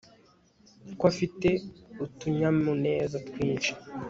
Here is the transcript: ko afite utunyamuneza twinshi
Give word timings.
ko 0.97 1.03
afite 1.11 1.49
utunyamuneza 2.05 3.17
twinshi 3.27 3.71